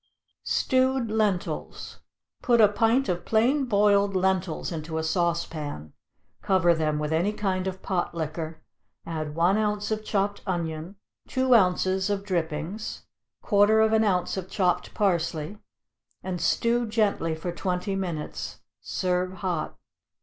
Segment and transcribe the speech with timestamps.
[0.43, 1.99] =Stewed Lentils.=
[2.41, 5.93] Put a pint of plain boiled lentils into a sauce pan,
[6.41, 8.63] cover them with any kind of pot liquor,
[9.05, 10.95] add one ounce of chopped onion,
[11.27, 13.03] two ounces of drippings,
[13.43, 15.59] quarter of an ounce of chopped parsley,
[16.23, 19.77] and stew gently for twenty minutes; serve hot.